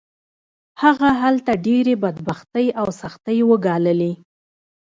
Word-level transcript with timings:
هغه 0.81 1.09
هلته 1.21 1.51
ډېرې 1.67 1.93
بدبختۍ 2.03 2.67
او 2.79 2.87
سختۍ 3.01 3.39
وګاللې 3.49 4.13